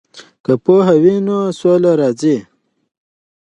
که 0.43 0.53
پوهه 0.63 0.95
وي 1.03 1.15
نو 1.27 1.37
سوله 1.59 1.91
راځي. 1.99 2.37